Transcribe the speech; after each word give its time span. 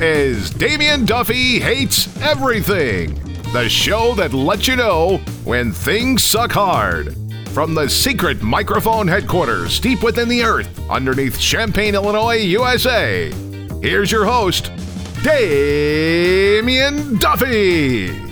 Is 0.00 0.50
Damien 0.50 1.06
Duffy 1.06 1.58
Hates 1.58 2.14
Everything, 2.20 3.14
the 3.54 3.66
show 3.66 4.14
that 4.16 4.34
lets 4.34 4.68
you 4.68 4.76
know 4.76 5.16
when 5.44 5.72
things 5.72 6.22
suck 6.22 6.52
hard. 6.52 7.16
From 7.54 7.74
the 7.74 7.88
secret 7.88 8.42
microphone 8.42 9.08
headquarters 9.08 9.80
deep 9.80 10.02
within 10.02 10.28
the 10.28 10.42
earth 10.42 10.68
underneath 10.90 11.40
Champaign, 11.40 11.94
Illinois, 11.94 12.34
USA, 12.34 13.32
here's 13.80 14.12
your 14.12 14.26
host, 14.26 14.70
Damien 15.22 17.16
Duffy. 17.16 18.25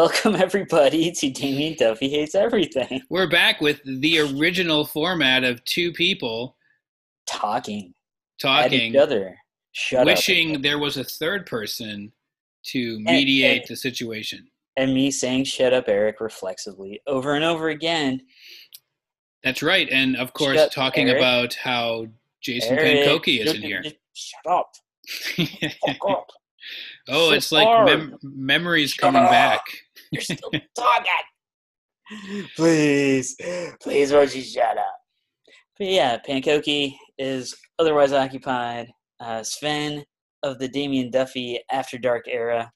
Welcome 0.00 0.34
everybody 0.36 1.10
to 1.10 1.30
Damien 1.30 1.74
Duffy 1.78 2.10
Hates 2.10 2.34
Everything. 2.34 3.00
We're 3.08 3.30
back 3.30 3.62
with 3.62 3.80
the 3.82 4.18
original 4.18 4.84
format 4.84 5.42
of 5.42 5.64
two 5.64 5.90
people 5.90 6.54
Talking 7.26 7.94
talking 8.38 8.66
at 8.66 8.72
each 8.90 8.96
other. 8.96 9.38
Shut 9.72 10.04
wishing 10.04 10.56
up. 10.56 10.60
there 10.62 10.78
was 10.78 10.98
a 10.98 11.02
third 11.04 11.46
person 11.46 12.12
to 12.64 13.00
mediate 13.00 13.62
and- 13.62 13.68
the 13.70 13.74
situation. 13.76 14.46
And 14.76 14.92
me 14.92 15.10
saying 15.10 15.44
shut 15.44 15.72
up 15.72 15.88
Eric 15.88 16.20
reflexively 16.20 17.00
over 17.06 17.32
and 17.34 17.42
over 17.42 17.70
again. 17.70 18.20
That's 19.44 19.62
right, 19.62 19.88
and 19.90 20.14
of 20.16 20.34
course, 20.34 20.58
Shut- 20.58 20.72
talking 20.72 21.08
Eric. 21.08 21.22
about 21.22 21.54
how 21.54 22.08
Jason 22.42 22.78
Eric, 22.78 23.08
Pankoki 23.08 23.40
is 23.40 23.54
in 23.54 23.62
here. 23.62 23.82
Shut 24.12 24.46
up. 24.46 24.74
Fuck 25.86 25.96
up. 26.06 26.30
oh, 27.08 27.30
So 27.30 27.32
it's 27.32 27.50
like 27.50 27.86
mem- 27.86 28.18
memories 28.22 28.92
coming 28.92 29.22
back. 29.22 29.62
You're 30.16 30.36
still 30.36 30.50
talking. 30.76 32.46
Please, 32.56 33.36
please, 33.80 34.12
won't 34.12 34.32
you 34.34 34.40
shut 34.42 34.78
up? 34.78 34.94
But 35.76 35.88
yeah, 35.88 36.18
Pankoki 36.18 36.94
is 37.18 37.54
otherwise 37.80 38.12
occupied. 38.12 38.88
Uh, 39.18 39.42
Sven 39.42 40.04
of 40.44 40.58
the 40.60 40.68
Damien 40.68 41.10
Duffy 41.10 41.58
After 41.70 41.98
Dark 41.98 42.26
era 42.28 42.70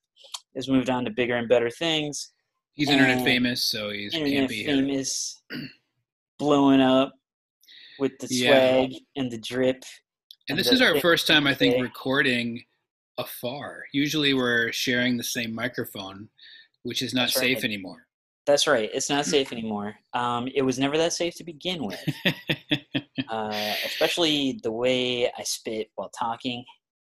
has 0.56 0.68
moved 0.68 0.90
on 0.90 1.04
to 1.04 1.10
bigger 1.12 1.36
and 1.36 1.48
better 1.48 1.70
things. 1.70 2.32
He's 2.72 2.90
internet 2.90 3.18
And 3.18 3.24
famous, 3.24 3.62
so 3.62 3.90
he 3.90 4.10
can't 4.10 4.26
Internet 4.26 4.48
be 4.48 4.62
here. 4.64 4.74
famous, 4.74 5.40
blowing 6.38 6.80
up 6.80 7.12
with 8.00 8.18
the 8.18 8.26
Yeah. 8.34 8.48
swag 8.48 8.94
and 9.16 9.30
the 9.30 9.38
drip. 9.38 9.84
And 10.48 10.58
this 10.58 10.72
is 10.72 10.82
our 10.82 10.98
first 11.00 11.28
time, 11.28 11.46
I 11.46 11.54
think, 11.54 11.76
day. 11.76 11.80
recording 11.82 12.64
afar. 13.16 13.84
Usually, 13.92 14.34
we're 14.34 14.72
sharing 14.72 15.16
the 15.16 15.22
same 15.22 15.54
microphone, 15.54 16.28
which 16.82 17.02
is 17.02 17.14
not 17.14 17.22
That's 17.28 17.34
safe 17.40 17.56
right. 17.58 17.64
anymore. 17.64 18.06
That's 18.46 18.66
right. 18.66 18.90
It's 18.92 19.10
not 19.10 19.26
safe 19.26 19.52
anymore. 19.56 19.94
Um, 20.14 20.48
it 20.54 20.62
was 20.62 20.78
never 20.78 20.96
that 20.98 21.12
safe 21.12 21.34
to 21.36 21.44
begin 21.44 21.84
with. 21.84 22.02
uh, 23.28 23.74
especially 23.84 24.58
the 24.62 24.72
way 24.72 25.30
I 25.30 25.42
spit 25.44 25.90
while 25.94 26.10
talking. 26.18 26.64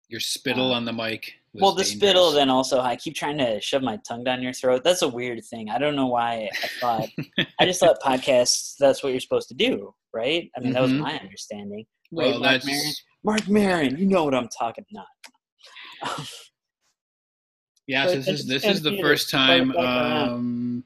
Your 0.08 0.20
spittle 0.20 0.72
Uh, 0.72 0.76
on 0.76 0.84
the 0.84 0.92
mic. 0.92 1.34
Well, 1.54 1.72
the 1.72 1.82
dangerous. 1.82 1.98
spittle, 1.98 2.30
then 2.32 2.50
also 2.50 2.80
I 2.80 2.96
keep 2.96 3.14
trying 3.14 3.38
to 3.38 3.60
shove 3.60 3.82
my 3.82 3.98
tongue 4.08 4.24
down 4.24 4.42
your 4.42 4.52
throat. 4.52 4.82
That's 4.84 5.02
a 5.02 5.08
weird 5.08 5.42
thing. 5.44 5.70
I 5.70 5.78
don't 5.78 5.96
know 5.96 6.06
why 6.08 6.48
I 6.62 6.66
thought. 6.80 7.08
I 7.60 7.64
just 7.64 7.80
thought 7.80 7.96
podcasts. 8.04 8.74
That's 8.78 9.02
what 9.02 9.10
you're 9.12 9.20
supposed 9.20 9.48
to 9.48 9.54
do, 9.54 9.94
right? 10.12 10.50
I 10.56 10.60
mean, 10.60 10.72
that 10.72 10.82
was 10.82 10.92
Mhm. 10.92 10.98
my 11.00 11.18
understanding. 11.18 11.86
Well, 12.10 12.32
right, 12.32 12.40
Mark 12.40 12.52
that's 12.52 12.66
Maron? 12.66 12.92
Mark 13.24 13.48
Maron, 13.48 13.98
you 13.98 14.06
know 14.06 14.24
what 14.24 14.34
I'm 14.34 14.48
talking 14.48 14.84
about. 14.92 16.26
yeah. 17.86 18.06
So 18.06 18.12
So 18.12 18.16
this 18.16 18.28
is 18.28 18.46
this 18.46 18.64
is 18.64 18.82
the 18.82 18.98
first 19.00 19.30
time 19.30 19.70
Right 19.70 19.76
back 19.76 19.84
around. 19.84 20.28
um, 20.28 20.84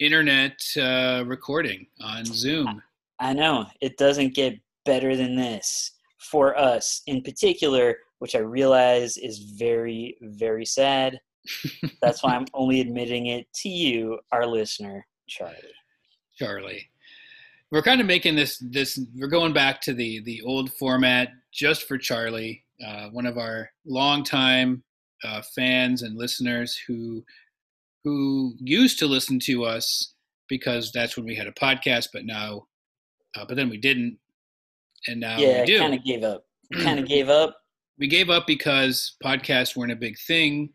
internet 0.00 0.60
uh, 0.76 1.24
recording 1.26 1.86
on 2.00 2.24
Zoom. 2.24 2.82
I 3.18 3.32
know 3.34 3.66
it 3.80 3.96
doesn't 3.98 4.34
get 4.34 4.58
better 4.86 5.14
than 5.16 5.36
this 5.36 5.92
for 6.18 6.56
us 6.58 7.02
in 7.06 7.22
particular, 7.22 7.96
which 8.18 8.34
I 8.34 8.38
realize 8.38 9.16
is 9.18 9.38
very, 9.38 10.16
very 10.22 10.64
sad. 10.64 11.20
That's 12.02 12.22
why 12.22 12.34
I'm 12.34 12.46
only 12.54 12.80
admitting 12.80 13.26
it 13.26 13.46
to 13.62 13.68
you, 13.68 14.18
our 14.32 14.46
listener, 14.46 15.06
Charlie. 15.28 15.56
Charlie. 16.38 16.90
We're 17.70 17.82
kind 17.82 18.00
of 18.00 18.06
making 18.06 18.34
this 18.36 18.58
this 18.58 18.98
we're 19.16 19.28
going 19.28 19.52
back 19.52 19.80
to 19.82 19.94
the 19.94 20.20
the 20.22 20.42
old 20.42 20.72
format 20.72 21.28
just 21.52 21.84
for 21.86 21.98
Charlie, 21.98 22.64
uh, 22.84 23.08
one 23.10 23.26
of 23.26 23.38
our 23.38 23.70
longtime 23.86 24.82
uh, 25.24 25.42
fans 25.54 26.02
and 26.02 26.16
listeners 26.16 26.76
who 26.86 27.24
who 28.04 28.54
used 28.58 28.98
to 28.98 29.06
listen 29.06 29.38
to 29.38 29.64
us 29.64 30.14
because 30.48 30.90
that's 30.92 31.16
when 31.16 31.26
we 31.26 31.34
had 31.34 31.46
a 31.46 31.52
podcast, 31.52 32.08
but 32.12 32.24
now 32.24 32.66
uh, 33.36 33.44
but 33.46 33.56
then 33.56 33.68
we 33.68 33.76
didn't, 33.76 34.18
and 35.06 35.20
now 35.20 35.38
yeah, 35.38 35.60
we 35.60 35.66
do. 35.66 35.78
kind 35.78 35.94
of 35.94 36.04
gave 36.04 36.24
up. 36.24 36.44
Kind 36.82 37.00
of 37.00 37.08
gave 37.08 37.28
up. 37.28 37.56
we 37.98 38.06
gave 38.06 38.30
up 38.30 38.46
because 38.46 39.16
podcasts 39.24 39.74
weren't 39.74 39.90
a 39.90 39.96
big 39.96 40.16
thing 40.28 40.72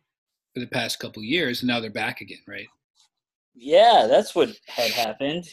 for 0.53 0.59
the 0.59 0.67
past 0.67 0.99
couple 0.99 1.23
years, 1.23 1.61
and 1.61 1.69
now 1.69 1.79
they're 1.79 1.89
back 1.89 2.19
again, 2.19 2.41
right? 2.49 2.67
Yeah, 3.53 4.05
that's 4.09 4.35
what 4.35 4.49
had 4.67 4.91
happened. 4.91 5.45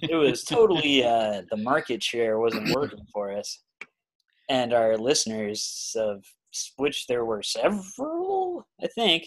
It 0.00 0.16
was 0.16 0.42
totally 0.42 1.04
uh, 1.04 1.42
the 1.48 1.56
market 1.56 2.02
share 2.02 2.40
wasn't 2.40 2.74
working 2.74 3.06
for 3.12 3.32
us, 3.32 3.62
and 4.48 4.72
our 4.72 4.96
listeners, 4.96 5.94
of 5.96 6.24
which 6.76 7.06
there 7.06 7.24
were 7.24 7.42
several, 7.42 8.66
I 8.82 8.86
think. 8.88 9.24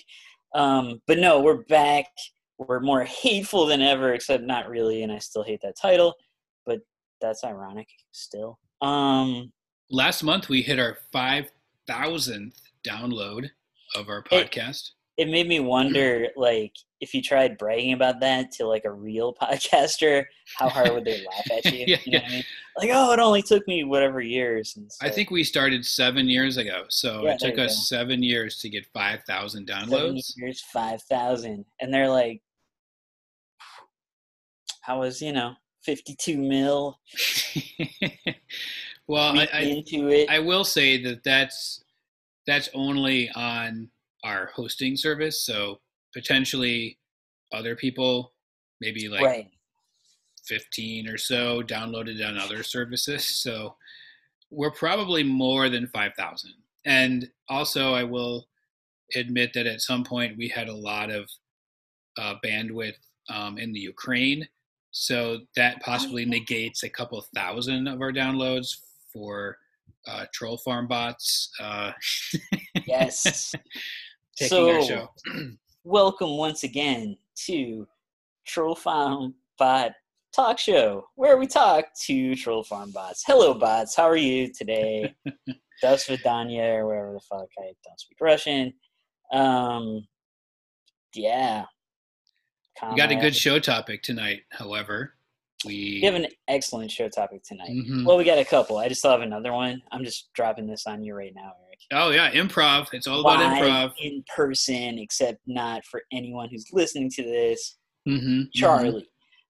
Um, 0.54 1.02
but 1.08 1.18
no, 1.18 1.42
we're 1.42 1.64
back. 1.64 2.08
We're 2.58 2.80
more 2.80 3.04
hateful 3.24 3.66
than 3.66 3.82
ever, 3.82 4.14
except 4.14 4.44
not 4.44 4.70
really, 4.70 5.04
and 5.04 5.12
I 5.12 5.20
still 5.20 5.44
hate 5.44 5.62
that 5.64 5.76
title. 5.82 6.14
But 6.66 6.80
that's 7.20 7.44
ironic 7.44 7.88
still. 8.12 8.60
Um, 8.82 9.52
Last 9.90 10.24
month 10.24 10.50
we 10.50 10.62
hit 10.62 10.80
our 10.80 10.98
five 11.12 11.52
thousandth 11.88 12.60
download 12.88 13.50
of 13.96 14.08
our 14.10 14.24
podcast. 14.24 14.92
It 15.22 15.30
made 15.30 15.48
me 15.48 15.60
wonder, 15.60 16.30
like, 16.36 16.74
if 17.00 17.14
you 17.14 17.22
tried 17.22 17.60
bragging 17.60 17.94
about 17.94 18.20
that 18.22 18.52
to 18.54 18.66
like 18.66 18.86
a 18.86 18.92
real 18.92 19.36
podcaster, 19.42 20.26
how 20.58 20.68
hard 20.68 20.92
would 20.94 21.06
they 21.06 21.24
laugh 21.24 21.52
at 21.58 21.66
you? 21.72 21.86
Yeah, 21.88 21.98
you 22.06 22.12
know 22.14 22.20
what 22.20 22.28
I 22.28 22.32
mean? 22.32 22.44
Like, 22.78 22.90
oh, 22.92 23.12
it 23.14 23.20
only 23.20 23.44
took 23.44 23.68
me 23.68 23.84
whatever 23.84 24.20
years. 24.20 24.74
And 24.76 24.90
I 25.00 25.10
think 25.10 25.30
we 25.30 25.44
started 25.44 25.86
seven 25.86 26.28
years 26.28 26.58
ago, 26.58 26.86
so 26.90 27.22
Yeah, 27.24 27.34
it 27.34 27.40
took 27.40 27.60
us 27.60 27.88
seven 27.88 28.24
years 28.24 28.58
to 28.60 28.70
get 28.70 28.88
5000 28.94 29.68
downloads. 29.68 30.34
years, 30.38 30.64
five 30.74 31.04
thousand, 31.04 31.66
and 31.80 31.94
they're 31.94 32.10
like, 32.10 32.42
I 34.88 34.96
was, 34.96 35.22
you 35.22 35.34
know, 35.34 35.54
fifty-two 35.84 36.38
mil 36.38 37.00
well, 39.08 39.38
I, 39.38 39.48
I, 39.54 39.84
it. 39.86 40.30
I 40.32 40.40
will 40.40 40.64
say 40.64 41.04
that 41.04 41.24
that's 41.24 41.84
that's 42.48 42.70
only 42.74 43.30
on 43.36 43.90
our 44.24 44.52
hosting 44.54 44.96
service, 44.96 45.46
so 45.46 45.80
potentially 46.14 46.98
other 47.54 47.76
people, 47.76 48.34
maybe 48.80 49.08
like 49.08 49.24
right. 49.24 49.48
15 50.46 51.08
or 51.08 51.18
so 51.18 51.62
downloaded 51.62 52.26
on 52.26 52.38
other 52.38 52.64
services. 52.64 53.26
So 53.26 53.76
we're 54.50 54.72
probably 54.72 55.24
more 55.24 55.70
than 55.70 55.88
5,000. 55.88 56.52
And 56.86 57.30
also, 57.50 57.94
I 57.94 58.04
will 58.04 58.48
admit 59.16 59.52
that 59.54 59.68
at 59.68 59.82
some 59.82 60.04
point 60.04 60.38
we 60.38 60.48
had 60.48 60.68
a 60.68 60.76
lot 60.76 61.10
of 61.10 61.30
uh, 62.18 62.36
bandwidth 62.44 62.96
um, 63.30 63.58
in 63.58 63.72
the 63.72 63.80
Ukraine. 63.80 64.48
So 64.92 65.40
that 65.56 65.82
possibly 65.82 66.26
negates 66.26 66.84
a 66.84 66.90
couple 66.90 67.24
thousand 67.34 67.88
of 67.88 68.02
our 68.02 68.12
downloads 68.12 68.76
for 69.14 69.58
uh, 70.08 70.26
troll 70.34 70.58
farm 70.58 70.88
bots 70.88 71.52
uh, 71.62 71.92
Yes. 72.86 73.54
so, 74.48 74.76
our 74.76 74.82
show. 74.84 75.10
welcome 75.84 76.38
once 76.38 76.64
again 76.64 77.18
to 77.46 77.88
Troll 78.46 78.76
Farm 78.76 79.34
Bot 79.58 79.92
Talk 80.34 80.58
Show, 80.60 81.06
where 81.16 81.38
we 81.38 81.48
talk 81.48 81.86
to 82.06 82.36
Troll 82.36 82.64
Farm 82.64 82.92
bots. 82.92 83.24
Hello, 83.26 83.54
bots. 83.54 83.96
How 83.96 84.04
are 84.04 84.18
you 84.18 84.52
today? 84.52 85.14
Das 85.82 86.06
Vidanya, 86.06 86.76
or 86.76 86.86
wherever 86.86 87.14
the 87.14 87.20
fuck 87.22 87.48
I 87.58 87.74
don't 87.84 88.00
speak 88.00 88.20
Russian. 88.22 88.72
Um, 89.34 90.08
yeah. 91.16 91.66
We 92.88 92.96
got 92.96 93.12
a 93.12 93.16
good 93.16 93.36
show 93.36 93.58
topic 93.58 94.04
tonight, 94.04 94.42
however. 94.52 95.16
We, 95.66 96.00
We 96.00 96.06
have 96.06 96.14
an 96.14 96.28
excellent 96.48 96.92
show 96.92 97.10
topic 97.10 97.42
tonight. 97.44 97.72
Mhm. 97.72 98.06
Well, 98.06 98.16
we 98.18 98.24
got 98.24 98.38
a 98.38 98.46
couple. 98.46 98.78
I 98.78 98.90
just 98.90 99.02
still 99.02 99.10
have 99.10 99.22
another 99.22 99.54
one. 99.54 99.82
I'm 99.92 100.04
just 100.04 100.32
dropping 100.34 100.68
this 100.68 100.86
on 100.86 101.04
you 101.04 101.16
right 101.16 101.34
now, 101.36 101.54
Eric. 101.66 101.71
Oh 101.92 102.12
yeah, 102.12 102.32
improv. 102.32 102.88
It's 102.94 103.08
all 103.08 103.22
about 103.22 103.40
improv. 103.40 103.92
in 104.02 104.24
person, 104.36 104.98
except 105.00 105.40
not 105.48 105.84
for 105.86 106.02
anyone 106.12 106.50
who's 106.50 106.66
listening 106.72 107.10
to 107.12 107.24
this. 107.24 107.78
Mm-hmm. 108.08 108.44
Charlie. 108.54 109.08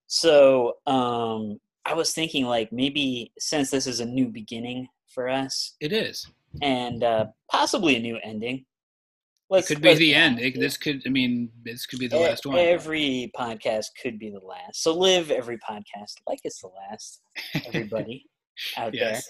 So 0.07 0.73
um, 0.87 1.59
I 1.85 1.93
was 1.93 2.11
thinking, 2.13 2.45
like, 2.45 2.71
maybe 2.73 3.31
since 3.39 3.69
this 3.69 3.87
is 3.87 3.99
a 4.01 4.05
new 4.05 4.27
beginning 4.27 4.87
for 5.13 5.29
us 5.29 5.75
It 5.79 5.93
is. 5.93 6.27
and 6.61 7.03
uh, 7.03 7.25
possibly 7.49 7.95
a 7.95 7.99
new 7.99 8.17
ending, 8.23 8.65
Let's, 9.49 9.67
Could 9.67 9.81
be 9.81 9.93
the 9.95 10.15
end. 10.15 10.39
It, 10.39 10.57
this 10.57 10.77
could. 10.77 11.01
I 11.05 11.09
mean, 11.09 11.49
this 11.65 11.85
could 11.85 11.99
be 11.99 12.07
the 12.07 12.15
E- 12.15 12.23
last 12.23 12.45
one. 12.45 12.57
Every 12.57 13.29
podcast 13.37 13.87
could 14.01 14.17
be 14.17 14.29
the 14.29 14.39
last. 14.39 14.81
So 14.81 14.97
live 14.97 15.29
every 15.29 15.57
podcast 15.57 16.13
like 16.25 16.39
it's 16.45 16.61
the 16.61 16.69
last. 16.69 17.21
Everybody 17.67 18.25
out 18.77 18.93
Yes. 18.93 19.29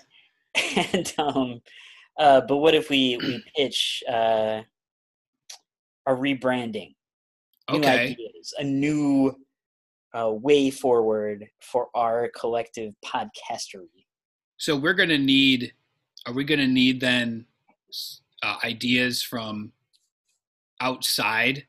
there. 0.56 0.86
And 0.94 1.14
um, 1.18 1.62
uh, 2.18 2.42
but 2.42 2.58
what 2.58 2.76
if 2.76 2.90
we 2.90 3.18
we 3.18 3.44
pitch 3.56 4.04
uh, 4.10 4.62
a 6.06 6.12
rebranding, 6.12 6.96
new 7.72 7.78
Okay. 7.80 8.12
ideas, 8.12 8.54
a 8.58 8.64
new 8.64 9.36
uh, 10.14 10.32
way 10.32 10.70
forward 10.70 11.48
for 11.62 11.90
our 11.96 12.30
collective 12.30 12.94
podcastery? 13.04 14.06
So 14.58 14.76
we're 14.76 14.94
gonna 14.94 15.18
need. 15.18 15.74
Are 16.28 16.34
we 16.34 16.44
gonna 16.44 16.68
need 16.68 17.02
then 17.02 17.46
uh, 18.44 18.58
ideas 18.64 19.24
from 19.24 19.72
outside 20.80 21.66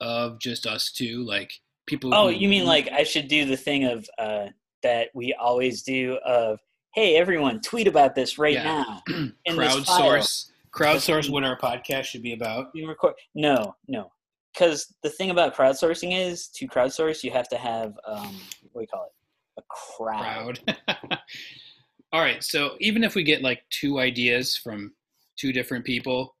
of 0.00 0.38
just 0.38 0.66
us 0.66 0.90
two, 0.90 1.24
like 1.24 1.52
people? 1.86 2.14
Oh, 2.14 2.28
you 2.28 2.48
mean 2.48 2.64
like 2.64 2.88
I 2.92 3.02
should 3.02 3.28
do 3.28 3.44
the 3.44 3.56
thing 3.56 3.84
of 3.84 4.08
uh, 4.18 4.46
that 4.82 5.08
we 5.14 5.34
always 5.34 5.82
do 5.82 6.14
of 6.24 6.60
hey 6.94 7.16
everyone 7.16 7.60
tweet 7.60 7.86
about 7.86 8.14
this 8.14 8.38
right 8.38 8.54
Yeah. 8.54 8.64
now 8.64 9.02
in 9.08 9.32
this 9.44 9.54
crowdsource? 9.56 10.50
Crowdsource 10.74 11.30
what 11.30 11.44
our 11.44 11.58
podcast 11.58 12.04
should 12.04 12.22
be 12.22 12.32
about. 12.32 12.68
You 12.74 12.88
record 12.88 13.14
no 13.34 13.74
no 13.88 14.10
because 14.52 14.92
the 15.02 15.10
thing 15.10 15.30
about 15.30 15.54
crowdsourcing 15.54 16.16
is 16.18 16.48
to 16.48 16.66
crowdsource 16.68 17.22
you 17.22 17.30
have 17.30 17.48
to 17.48 17.56
have 17.56 17.94
um 18.06 18.34
what 18.72 18.80
do 18.80 18.82
you 18.82 18.86
call 18.86 19.04
it 19.06 19.12
a 19.58 19.62
crowd, 19.68 20.60
Crowd. 20.86 21.18
All 22.12 22.20
right. 22.20 22.42
So 22.42 22.76
even 22.80 23.04
if 23.04 23.14
we 23.14 23.22
get 23.22 23.42
like 23.42 23.62
two 23.70 23.98
ideas 24.00 24.56
from 24.56 24.92
two 25.36 25.52
different 25.52 25.84
people, 25.84 26.34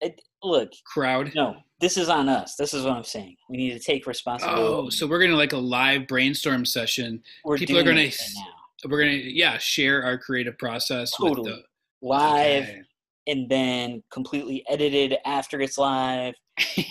It- 0.00 0.20
look 0.42 0.70
crowd. 0.84 1.32
no 1.34 1.56
this 1.80 1.96
is 1.96 2.08
on 2.08 2.28
us 2.28 2.54
this 2.56 2.72
is 2.74 2.84
what 2.84 2.92
i'm 2.92 3.02
saying 3.02 3.34
we 3.48 3.56
need 3.56 3.72
to 3.72 3.78
take 3.80 4.06
responsibility 4.06 4.62
Oh, 4.62 4.88
so 4.90 5.06
we're 5.06 5.20
gonna 5.20 5.34
like 5.34 5.54
a 5.54 5.58
live 5.58 6.06
brainstorm 6.06 6.64
session. 6.64 7.22
we're 7.44 7.56
people 7.56 7.76
are 7.78 7.82
gonna 7.82 8.02
right 8.02 8.20
now 8.36 8.44
We're 8.84 9.00
gonna 9.00 9.12
yeah 9.12 9.58
share 9.58 10.04
our 10.04 10.18
creative 10.18 10.58
process 10.58 11.12
Totally. 11.16 11.50
with 11.50 11.62
live 12.02 12.64
the 12.64 12.70
okay. 12.70 12.82
and 13.26 13.48
then 13.48 14.02
completely 14.10 14.64
edited 14.68 15.16
after 15.24 15.60
it's 15.60 15.78
live 15.78 16.34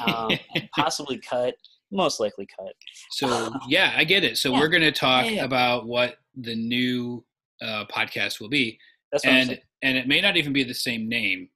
um, 0.03 0.35
and 0.55 0.69
possibly 0.71 1.17
cut 1.19 1.55
most 1.91 2.19
likely 2.19 2.47
cut 2.59 2.73
so 3.11 3.53
yeah, 3.69 3.93
I 3.95 4.03
get 4.03 4.23
it. 4.23 4.37
So 4.37 4.51
Yeah. 4.51 4.59
we're 4.59 4.67
gonna 4.69 4.91
talk 4.91 5.25
Yeah. 5.31 5.43
about 5.45 5.85
what 5.85 6.17
the 6.35 6.55
new 6.55 7.23
uh, 7.61 7.85
podcast 7.85 8.41
will 8.41 8.49
be, 8.49 8.77
that's 9.11 9.23
what 9.25 9.33
I'm 9.33 9.49
and 9.51 9.61
and 9.83 9.97
it 9.97 10.07
may 10.07 10.19
not 10.19 10.35
even 10.37 10.51
be 10.51 10.63
the 10.63 10.73
same 10.73 11.07
name, 11.07 11.49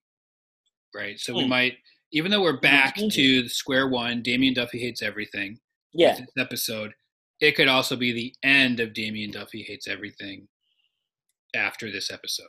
right? 0.95 1.19
So 1.19 1.33
we 1.35 1.43
Hmm. 1.43 1.49
might, 1.49 1.77
even 2.13 2.31
though 2.31 2.41
we're 2.41 2.59
back 2.59 2.95
change 2.95 3.15
to 3.15 3.49
square 3.49 3.89
one, 3.89 4.21
Damien 4.21 4.53
Duffy 4.53 4.79
hates 4.79 5.01
everything. 5.01 5.59
yeah 5.91 6.15
This 6.15 6.27
episode, 6.37 6.93
it 7.41 7.55
could 7.55 7.67
also 7.67 7.95
be 7.95 8.11
the 8.11 8.33
end 8.43 8.79
of 8.79 8.93
Damien 8.93 9.31
Duffy 9.31 9.63
hates 9.63 9.87
everything 9.87 10.47
after 11.55 11.91
this 11.91 12.11
episode. 12.11 12.47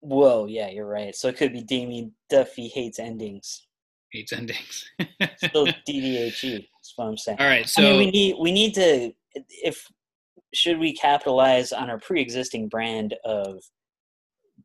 whoa 0.00 0.46
yeah 0.46 0.68
you're 0.70 0.86
right 0.86 1.14
so 1.14 1.28
it 1.28 1.36
could 1.36 1.52
be 1.52 1.62
damien 1.62 2.12
duffy 2.30 2.66
hates 2.68 2.98
endings 2.98 3.66
Hates 4.12 4.32
endings. 4.32 4.84
still 5.36 5.66
ddhe 5.88 6.66
that's 6.72 6.92
what 6.96 7.06
i'm 7.06 7.16
saying 7.16 7.38
All 7.40 7.46
right, 7.46 7.68
So 7.68 7.82
I 7.82 7.84
mean, 7.90 7.98
we 7.98 8.10
need 8.10 8.36
we 8.40 8.52
need 8.52 8.74
to 8.74 9.12
if 9.62 9.86
should 10.54 10.78
we 10.78 10.94
capitalize 10.94 11.72
on 11.72 11.88
our 11.90 11.98
pre-existing 11.98 12.68
brand 12.68 13.14
of 13.24 13.62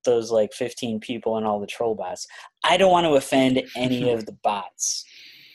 those 0.05 0.31
like 0.31 0.53
15 0.53 0.99
people 0.99 1.37
and 1.37 1.45
all 1.45 1.59
the 1.59 1.67
troll 1.67 1.95
bots. 1.95 2.27
I 2.63 2.77
don't 2.77 2.91
want 2.91 3.05
to 3.05 3.13
offend 3.15 3.61
any 3.75 4.09
of 4.11 4.25
the 4.25 4.37
bots 4.43 5.03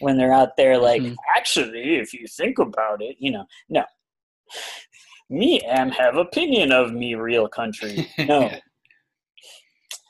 when 0.03 0.17
they're 0.17 0.33
out 0.33 0.57
there 0.57 0.77
like 0.79 1.01
Mhm. 1.03 1.17
actually 1.37 1.97
if 1.97 2.13
you 2.13 2.27
think 2.27 2.59
about 2.59 3.01
it, 3.03 3.17
you 3.19 3.31
know. 3.31 3.47
No. 3.69 3.85
Me 5.31 5.61
am 5.63 5.91
have 5.91 6.17
opinion 6.17 6.73
of 6.73 6.93
me 6.93 7.15
real 7.15 7.49
country. 7.49 8.09
No. 8.19 8.51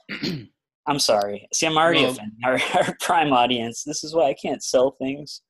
I'm 0.86 0.98
sorry. 0.98 1.46
See, 1.52 1.66
I'm 1.66 1.76
already 1.78 2.02
Well- 2.02 2.12
offending 2.12 2.38
our, 2.44 2.58
our 2.74 2.96
prime 3.00 3.32
audience. 3.32 3.84
This 3.84 4.02
is 4.04 4.14
why 4.14 4.24
I 4.28 4.34
can't 4.34 4.62
sell 4.62 4.92
things. 4.92 5.42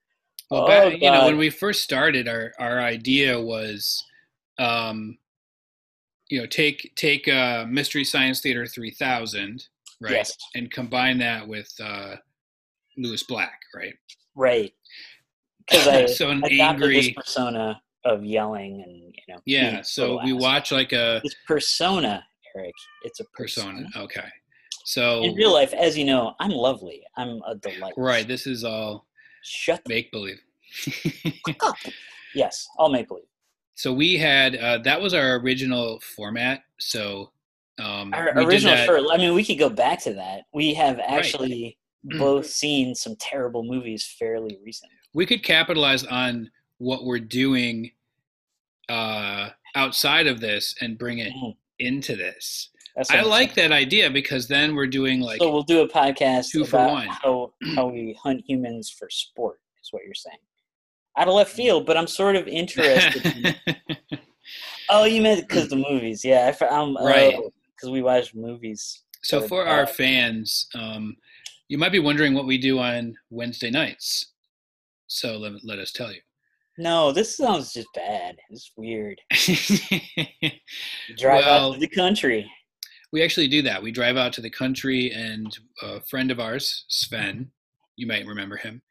Well, 0.50 0.64
Oh, 0.64 0.66
back, 0.66 1.00
you 1.00 1.10
know, 1.10 1.24
when 1.24 1.38
we 1.38 1.48
first 1.48 1.82
started, 1.82 2.28
our 2.28 2.52
our 2.58 2.78
idea 2.80 3.40
was, 3.40 4.04
um, 4.58 5.16
you 6.28 6.38
know, 6.40 6.46
take 6.46 6.92
take 6.94 7.26
uh, 7.26 7.64
Mystery 7.66 8.04
Science 8.04 8.42
Theater 8.42 8.66
three 8.66 8.90
thousand, 8.90 9.66
right, 10.02 10.12
Yes. 10.12 10.36
and 10.54 10.70
combine 10.70 11.16
that 11.20 11.48
with 11.48 11.72
uh, 11.82 12.16
Lewis 12.98 13.22
Black, 13.22 13.60
right? 13.74 13.94
Right. 14.34 14.72
Because 15.64 15.86
I 15.86 16.06
so 16.06 16.28
an 16.28 16.38
adopted 16.38 16.90
this 16.90 17.06
angry, 17.06 17.14
persona 17.16 17.80
of 18.04 18.24
yelling 18.24 18.82
and 18.82 19.14
you 19.14 19.22
know. 19.28 19.40
yeah. 19.46 19.80
So 19.80 20.20
we 20.24 20.32
watch 20.32 20.72
like 20.72 20.92
a 20.92 21.20
this 21.22 21.36
persona, 21.46 22.24
Eric. 22.56 22.74
It's 23.04 23.20
a 23.20 23.24
persona. 23.32 23.84
persona. 23.84 24.04
Okay, 24.04 24.28
so 24.84 25.22
In 25.22 25.36
real 25.36 25.52
life, 25.52 25.72
as 25.72 25.96
you 25.96 26.04
know, 26.04 26.34
I'm 26.40 26.50
lovely. 26.50 27.04
I'm 27.16 27.40
a 27.46 27.54
delight. 27.54 27.94
right, 27.96 28.26
this 28.26 28.48
is 28.48 28.64
all 28.64 29.06
Shut 29.42 29.82
make 29.88 30.10
believe. 30.10 30.40
Yes, 32.34 32.66
I'll 32.78 32.90
make 32.90 33.06
believe. 33.06 33.24
so 33.76 33.92
we 33.92 34.16
had 34.18 34.56
uh, 34.56 34.78
that 34.78 35.00
was 35.00 35.14
our 35.14 35.36
original 35.36 36.00
format. 36.00 36.64
So 36.80 37.30
um, 37.78 38.12
Our 38.12 38.30
original. 38.38 39.10
I 39.12 39.16
mean, 39.16 39.34
we 39.34 39.44
could 39.44 39.58
go 39.58 39.70
back 39.70 40.00
to 40.02 40.14
that. 40.14 40.42
We 40.52 40.74
have 40.74 40.98
actually 40.98 41.78
both 42.04 42.46
seen 42.46 42.94
some 42.94 43.14
terrible 43.16 43.62
movies 43.62 44.14
fairly 44.18 44.58
recently. 44.64 44.94
we 45.14 45.26
could 45.26 45.42
capitalize 45.42 46.04
on 46.04 46.50
what 46.78 47.04
we're 47.04 47.18
doing 47.20 47.90
uh, 48.88 49.50
outside 49.74 50.26
of 50.26 50.40
this 50.40 50.74
and 50.80 50.98
bring 50.98 51.18
it 51.18 51.32
Mhm. 51.32 51.56
into 51.78 52.16
this. 52.16 52.70
I 53.10 53.22
like 53.22 53.54
saying. 53.54 53.68
that 53.70 53.74
idea 53.74 54.10
because 54.10 54.48
then 54.48 54.74
we're 54.74 54.86
doing 54.86 55.20
like 55.20 55.38
so 55.40 55.50
we'll 55.50 55.62
do 55.62 55.80
a 55.82 55.88
podcast 55.88 56.50
two 56.50 56.64
for 56.64 56.76
about 56.76 56.90
one. 56.92 57.06
how 57.08 57.52
how 57.74 57.86
we 57.86 58.12
hunt 58.22 58.42
humans 58.46 58.90
for 58.90 59.08
sport. 59.08 59.60
Is 59.82 59.92
what 59.92 60.02
you're 60.04 60.14
saying. 60.14 60.36
Out 61.16 61.28
of 61.28 61.34
left 61.34 61.52
field, 61.52 61.86
but 61.86 61.96
I'm 61.96 62.06
sort 62.06 62.36
of 62.36 62.46
interested. 62.48 63.24
in 63.24 63.78
Oh, 64.90 65.04
you 65.04 65.22
meant 65.22 65.48
because 65.48 65.68
the 65.68 65.76
movies? 65.76 66.22
Yeah, 66.24 66.52
I, 66.60 66.66
I'm 66.66 66.96
Right. 66.96 67.38
Because 67.74 67.90
we 67.90 68.02
watch 68.02 68.34
movies. 68.34 69.02
so 69.22 69.40
for 69.48 69.64
our 69.66 69.84
God. 69.86 69.94
fans, 69.94 70.68
um, 70.74 71.16
you 71.72 71.78
might 71.78 71.90
be 71.90 71.98
wondering 72.00 72.34
what 72.34 72.44
we 72.44 72.58
do 72.58 72.78
on 72.78 73.14
Wednesday 73.30 73.70
nights. 73.70 74.32
So 75.06 75.38
let, 75.38 75.52
let 75.64 75.78
us 75.78 75.90
tell 75.90 76.12
you. 76.12 76.20
No, 76.76 77.12
this 77.12 77.34
sounds 77.34 77.72
just 77.72 77.88
bad. 77.94 78.36
It's 78.50 78.72
weird. 78.76 79.18
Drive 81.16 81.46
Well- 81.46 81.70
out 81.70 81.74
to 81.74 81.80
the 81.80 81.88
country. 81.88 82.46
we 83.10 83.22
actually 83.22 83.48
do 83.48 83.62
that. 83.62 83.82
We 83.82 83.90
drive 83.90 84.18
out 84.18 84.34
to 84.34 84.42
the 84.42 84.50
country, 84.50 85.12
and 85.12 85.46
a 85.82 86.02
friend 86.02 86.30
of 86.30 86.38
ours, 86.40 86.84
Sven, 86.88 87.50
you 87.96 88.06
might 88.06 88.26
remember 88.26 88.56
him. 88.58 88.82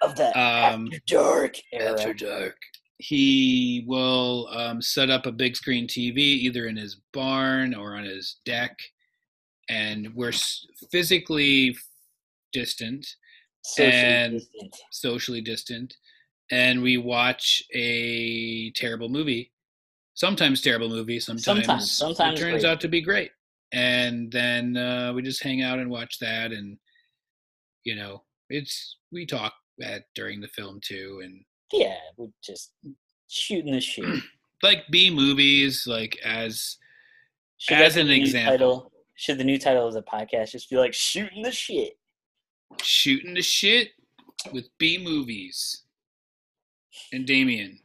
Of 0.00 0.16
the 0.16 0.28
Um, 0.28 0.86
after 0.86 0.98
dark 1.06 1.54
era. 1.74 1.92
After 1.92 2.14
dark. 2.14 2.56
He 2.96 3.84
will 3.86 4.48
um, 4.50 4.80
set 4.80 5.10
up 5.10 5.26
a 5.26 5.32
big 5.32 5.56
screen 5.56 5.86
TV 5.86 6.16
either 6.16 6.68
in 6.68 6.76
his 6.78 7.02
barn 7.12 7.74
or 7.74 7.96
on 7.96 8.04
his 8.04 8.36
deck, 8.46 8.78
and 9.68 10.08
we're 10.14 10.32
physically 10.90 11.76
distant, 12.52 13.06
Socially 13.62 13.92
and- 14.02 14.32
distant. 14.38 14.76
socially 14.90 15.40
distant, 15.40 15.96
and 16.50 16.82
we 16.82 16.96
watch 16.96 17.62
a 17.74 18.70
terrible 18.72 19.08
movie. 19.08 19.52
Sometimes 20.14 20.60
terrible 20.60 20.88
movie. 20.88 21.20
Sometimes, 21.20 21.44
Sometimes- 21.44 21.92
sometimes 21.92 22.38
it 22.40 22.42
turns 22.42 22.62
great. 22.62 22.70
out 22.70 22.80
to 22.80 22.88
be 22.88 23.00
great, 23.00 23.30
and 23.72 24.30
then 24.32 24.76
uh, 24.76 25.12
we 25.14 25.22
just 25.22 25.42
hang 25.42 25.62
out 25.62 25.78
and 25.78 25.90
watch 25.90 26.18
that, 26.18 26.52
and 26.52 26.78
you 27.84 27.94
know, 27.96 28.24
it's 28.50 28.96
we 29.12 29.24
talk 29.26 29.54
at 29.82 30.04
during 30.14 30.40
the 30.40 30.48
film 30.48 30.80
too, 30.82 31.20
and 31.24 31.44
Yeah, 31.72 31.96
we're 32.16 32.28
just 32.42 32.72
shooting 33.28 33.72
the 33.72 33.80
shit. 33.80 34.04
like 34.62 34.84
B 34.90 35.08
movies, 35.10 35.86
like 35.86 36.18
as 36.24 36.76
Should 37.58 37.78
As 37.78 37.96
an 37.96 38.10
example. 38.10 38.52
title- 38.52 38.92
should 39.16 39.36
the 39.38 39.44
new 39.44 39.58
title 39.58 39.86
of 39.86 39.92
the 39.94 40.02
podcast 40.02 40.50
just 40.52 40.68
be 40.70 40.76
like 40.76 40.94
shooting 40.94 41.42
the 41.42 41.52
shit? 41.52 41.98
Shooting 42.82 43.34
the 43.34 43.42
shit 43.42 43.90
with 44.52 44.68
B 44.78 44.98
movies. 45.02 45.82
And 47.12 47.26
Damien, 47.26 47.78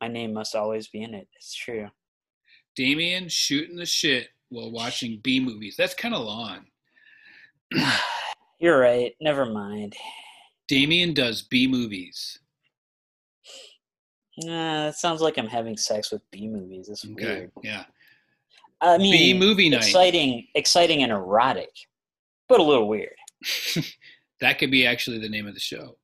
My 0.00 0.08
name 0.08 0.32
must 0.32 0.54
always 0.54 0.88
be 0.88 1.02
in 1.02 1.14
it. 1.14 1.28
It's 1.36 1.54
true. 1.54 1.88
Damien 2.76 3.28
shooting 3.28 3.76
the 3.76 3.86
shit 3.86 4.28
while 4.48 4.70
watching 4.70 5.20
B 5.22 5.40
movies. 5.40 5.74
That's 5.76 5.94
kind 5.94 6.14
of 6.14 6.22
long. 6.24 6.66
You're 8.58 8.78
right. 8.78 9.14
Never 9.20 9.46
mind. 9.46 9.94
Damien 10.68 11.14
does 11.14 11.42
B 11.42 11.66
movies. 11.66 12.38
Nah, 14.38 14.86
that 14.86 14.94
sounds 14.96 15.20
like 15.20 15.36
I'm 15.38 15.48
having 15.48 15.76
sex 15.76 16.10
with 16.12 16.22
B 16.30 16.48
movies. 16.48 16.88
It's 16.88 17.04
Okay, 17.04 17.24
weird. 17.24 17.50
yeah. 17.62 17.84
I 18.80 18.96
mean, 18.96 19.12
B 19.12 19.38
movie 19.38 19.68
night. 19.68 19.82
exciting, 19.82 20.46
exciting 20.54 21.02
and 21.02 21.12
erotic, 21.12 21.68
but 22.48 22.60
a 22.60 22.62
little 22.62 22.88
weird. 22.88 23.14
That 24.40 24.58
could 24.58 24.70
be 24.70 24.86
actually 24.86 25.18
the 25.18 25.28
name 25.28 25.46
of 25.46 25.54
the 25.54 25.60
show. 25.60 25.96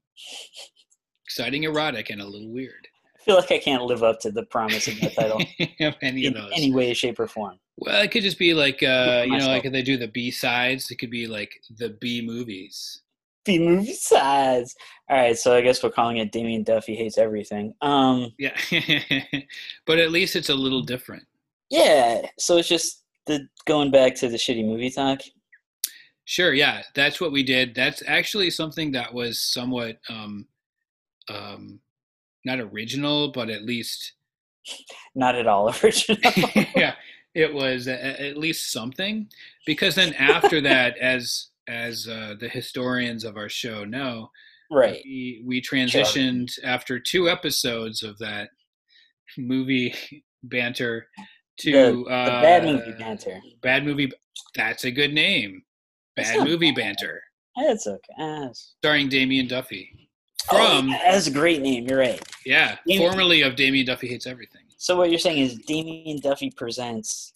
Exciting, 1.24 1.64
erotic, 1.64 2.10
and 2.10 2.20
a 2.20 2.26
little 2.26 2.50
weird. 2.52 2.86
I 3.18 3.22
feel 3.24 3.36
like 3.36 3.50
I 3.50 3.58
can't 3.58 3.82
live 3.82 4.02
up 4.02 4.20
to 4.20 4.30
the 4.30 4.44
promise 4.44 4.86
of 4.86 5.00
that 5.00 5.14
title 5.14 5.40
of 5.80 5.94
any 6.02 6.26
of 6.26 6.34
in 6.34 6.40
those. 6.40 6.52
any 6.54 6.72
way, 6.72 6.94
shape, 6.94 7.18
or 7.18 7.26
form. 7.26 7.58
Well, 7.78 8.00
it 8.02 8.10
could 8.10 8.22
just 8.22 8.38
be 8.38 8.54
like 8.54 8.82
uh, 8.82 9.24
you 9.26 9.36
know, 9.36 9.48
like 9.48 9.64
if 9.64 9.72
they 9.72 9.82
do 9.82 9.96
the 9.96 10.08
B 10.08 10.30
sides, 10.30 10.90
it 10.90 10.96
could 10.96 11.10
be 11.10 11.26
like 11.26 11.50
the 11.78 11.90
B 12.00 12.22
movies. 12.24 13.02
B 13.44 13.58
movie 13.58 13.92
size. 13.94 14.74
All 15.08 15.16
right, 15.16 15.36
so 15.36 15.54
I 15.56 15.60
guess 15.60 15.82
we're 15.82 15.90
calling 15.90 16.16
it 16.18 16.32
Damien 16.32 16.62
Duffy 16.62 16.94
hates 16.94 17.16
everything. 17.18 17.74
Um, 17.80 18.32
Yeah, 18.38 18.56
but 19.86 19.98
at 19.98 20.10
least 20.10 20.36
it's 20.36 20.48
a 20.48 20.54
little 20.54 20.82
different. 20.82 21.24
yeah. 21.70 22.22
So 22.38 22.56
it's 22.58 22.68
just 22.68 23.02
the 23.26 23.48
going 23.66 23.90
back 23.90 24.14
to 24.16 24.28
the 24.28 24.36
shitty 24.36 24.64
movie 24.64 24.90
talk. 24.90 25.20
Sure, 26.26 26.52
yeah, 26.52 26.82
that's 26.94 27.20
what 27.20 27.30
we 27.30 27.44
did. 27.44 27.74
That's 27.74 28.02
actually 28.04 28.50
something 28.50 28.90
that 28.92 29.14
was 29.14 29.40
somewhat 29.40 29.98
um, 30.08 30.46
um, 31.28 31.80
not 32.44 32.60
original, 32.60 33.30
but 33.30 33.48
at 33.48 33.64
least 33.64 34.14
Not 35.14 35.36
at 35.36 35.46
all 35.46 35.72
original. 35.84 36.18
yeah, 36.76 36.94
it 37.34 37.54
was 37.54 37.86
a, 37.86 38.20
at 38.20 38.36
least 38.36 38.72
something. 38.72 39.28
Because 39.66 39.94
then 39.94 40.14
after 40.14 40.60
that, 40.62 40.98
as 41.00 41.48
as 41.68 42.08
uh, 42.08 42.34
the 42.38 42.48
historians 42.48 43.24
of 43.24 43.36
our 43.36 43.48
show 43.48 43.84
know, 43.84 44.30
right. 44.70 45.00
we 45.04 45.44
we 45.46 45.62
transitioned 45.62 46.50
after 46.64 46.98
two 46.98 47.28
episodes 47.28 48.02
of 48.02 48.18
that 48.18 48.50
movie 49.38 49.94
banter 50.42 51.06
to 51.58 51.72
The, 51.72 51.92
the 51.92 52.10
uh, 52.10 52.42
bad 52.42 52.64
movie 52.64 52.98
banter. 52.98 53.40
Bad 53.62 53.84
movie. 53.84 54.10
That's 54.56 54.84
a 54.84 54.90
good 54.90 55.12
name. 55.12 55.62
It's 56.16 56.30
Bad 56.30 56.46
movie 56.46 56.70
bad. 56.72 56.76
banter, 56.96 57.22
It's 57.58 57.86
okay. 57.86 58.50
Starring 58.52 59.08
Damien 59.08 59.46
Duffy 59.48 60.08
Oh, 60.50 60.78
from 60.78 60.88
yeah, 60.88 61.10
that's 61.10 61.26
a 61.26 61.30
great 61.30 61.60
name. 61.60 61.86
You're 61.88 61.98
right. 61.98 62.22
yeah, 62.44 62.76
Damien- 62.86 63.10
formerly 63.10 63.42
of 63.42 63.56
Damien 63.56 63.84
Duffy 63.86 64.06
hates 64.08 64.26
everything. 64.26 64.62
So 64.78 64.96
what 64.96 65.10
you're 65.10 65.18
saying 65.18 65.38
is 65.38 65.56
Damien 65.66 66.20
Duffy 66.20 66.50
presents 66.50 67.32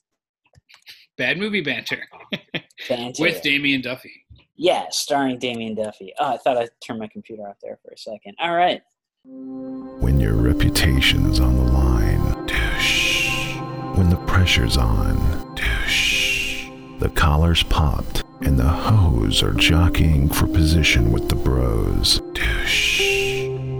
Bad 1.18 1.36
movie 1.38 1.60
banter 1.60 2.02
banter. 2.88 3.22
with 3.22 3.42
Damien 3.42 3.82
Duffy. 3.82 4.24
yeah, 4.56 4.86
starring 4.90 5.38
Damien 5.38 5.74
Duffy. 5.74 6.12
Oh, 6.18 6.34
I 6.34 6.36
thought 6.38 6.56
I 6.56 6.68
turned 6.86 6.98
my 7.00 7.08
computer 7.08 7.42
off 7.48 7.56
there 7.62 7.78
for 7.84 7.90
a 7.92 7.98
second. 7.98 8.34
All 8.40 8.54
right. 8.54 8.80
When 9.24 10.18
your 10.18 10.32
reputation's 10.34 11.40
on 11.40 11.56
the 11.56 11.72
line, 11.72 12.46
douche. 12.46 13.56
When 13.96 14.08
the 14.08 14.16
pressure's 14.26 14.78
on, 14.78 15.54
douche. 15.56 16.68
The 17.00 17.10
collar's 17.10 17.62
popped 17.64 18.22
and 18.42 18.58
the 18.58 18.64
hoes 18.64 19.42
are 19.42 19.52
jockeying 19.52 20.28
for 20.28 20.46
position 20.46 21.12
with 21.12 21.28
the 21.28 21.34
bros, 21.34 22.20
douche. 22.32 23.00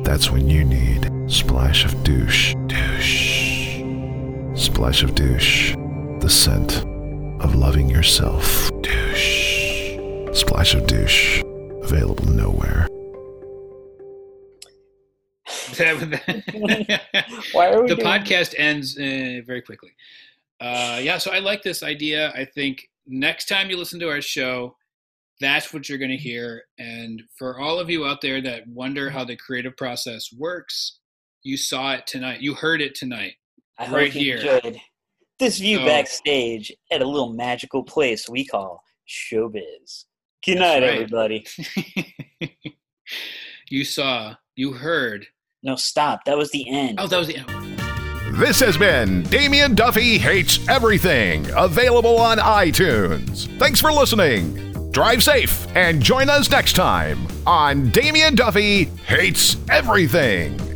That's 0.05 0.31
when 0.31 0.49
you 0.49 0.64
need 0.64 1.11
splash 1.31 1.85
of 1.85 2.02
douche, 2.05 2.55
douche. 2.67 3.83
Splash 4.55 5.02
of 5.02 5.14
douche, 5.14 5.75
the 6.21 6.29
scent 6.29 6.85
of 7.43 7.55
loving 7.55 7.88
yourself, 7.88 8.71
douche. 8.83 9.97
Splash 10.33 10.75
of 10.75 10.87
douche, 10.87 11.43
available 11.83 12.26
nowhere. 12.26 12.87
Why 17.52 17.71
are 17.71 17.83
we 17.83 17.88
the 17.88 17.97
doing 17.97 18.07
podcast 18.07 18.55
ends 18.59 18.99
uh, 18.99 19.40
very 19.47 19.62
quickly. 19.62 19.93
Uh, 20.61 21.00
yeah, 21.02 21.17
so 21.17 21.31
I 21.31 21.38
like 21.38 21.62
this 21.62 21.83
idea. 21.83 22.33
I 22.35 22.45
think 22.45 22.89
next 23.07 23.47
time 23.47 23.71
you 23.71 23.76
listen 23.76 24.00
to 24.00 24.09
our 24.09 24.21
show, 24.23 24.76
that's 25.40 25.73
what 25.73 25.88
you're 25.88 25.99
going 25.99 26.11
to 26.11 26.16
hear. 26.16 26.62
And 26.78 27.23
for 27.38 27.59
all 27.59 27.78
of 27.78 27.88
you 27.90 28.04
out 28.07 28.21
there 28.21 28.40
that 28.42 28.66
wonder 28.69 29.11
how 29.11 29.25
the 29.25 29.37
creative 29.37 29.76
process 29.76 30.28
works, 30.37 30.99
you 31.42 31.57
saw 31.57 31.92
it 31.95 32.07
tonight. 32.07 32.40
You 32.40 32.54
heard 32.54 32.83
it 32.83 32.95
tonight. 32.95 33.33
I 33.78 33.87
hope 33.87 33.97
right 33.97 34.14
you 34.14 34.21
here. 34.21 34.37
enjoyed 34.37 34.80
this 35.38 35.59
view 35.59 35.78
So- 35.78 35.87
backstage 35.87 36.73
at 36.92 37.00
a 37.02 37.07
little 37.09 37.33
magical 37.33 37.83
place 37.83 38.28
we 38.28 38.45
call 38.45 38.83
showbiz. 39.09 40.04
Good 40.45 40.59
night, 40.59 40.83
right. 40.83 40.92
everybody. 40.92 41.47
you 43.69 43.85
saw, 43.85 44.35
you 44.57 44.73
heard. 44.73 45.26
No, 45.62 45.76
stop. 45.76 46.25
That 46.25 46.38
was 46.38 46.50
the 46.50 46.69
end. 46.69 46.99
Oh, 47.00 47.07
that 47.07 47.19
was 47.19 47.28
the 47.28 47.37
end. 47.37 47.50
This 48.40 48.59
has 48.61 48.78
been 48.78 49.23
Damien 49.25 49.75
Duffy 49.75 50.16
Hates 50.16 50.66
Everything, 50.66 51.47
available 51.54 52.18
on 52.18 52.38
iTunes. 52.38 53.47
Thanks 53.59 53.82
for 53.82 53.92
listening. 53.92 54.73
Drive 54.92 55.23
safe 55.23 55.66
and 55.76 56.02
join 56.02 56.30
us 56.30 56.50
next 56.50 56.73
time 56.73 57.26
on 57.47 57.90
Damien 57.90 58.35
Duffy 58.35 58.85
Hates 59.04 59.59
Everything. 59.68 60.70